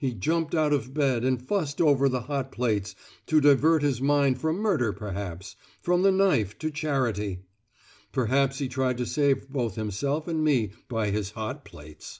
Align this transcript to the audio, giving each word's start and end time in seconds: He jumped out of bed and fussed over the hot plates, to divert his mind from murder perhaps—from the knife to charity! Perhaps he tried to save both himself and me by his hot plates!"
He 0.00 0.14
jumped 0.14 0.52
out 0.52 0.72
of 0.72 0.92
bed 0.94 1.24
and 1.24 1.40
fussed 1.40 1.80
over 1.80 2.08
the 2.08 2.22
hot 2.22 2.50
plates, 2.50 2.96
to 3.26 3.40
divert 3.40 3.82
his 3.84 4.00
mind 4.02 4.40
from 4.40 4.56
murder 4.56 4.92
perhaps—from 4.92 6.02
the 6.02 6.10
knife 6.10 6.58
to 6.58 6.72
charity! 6.72 7.42
Perhaps 8.10 8.58
he 8.58 8.66
tried 8.66 8.98
to 8.98 9.06
save 9.06 9.48
both 9.48 9.76
himself 9.76 10.26
and 10.26 10.42
me 10.42 10.72
by 10.88 11.12
his 11.12 11.30
hot 11.30 11.64
plates!" 11.64 12.18